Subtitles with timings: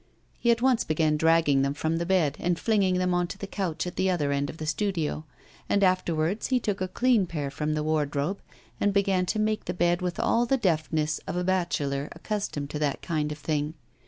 [0.39, 3.45] He at once began dragging them from the bed and flinging them on to the
[3.45, 5.25] couch at the other end of the studio.
[5.69, 8.41] And afterwards he took a clean pair from the wardrobe
[8.79, 12.79] and began to make the bed with all the deftness of a bachelor accustomed to
[12.79, 13.75] that kind of thing.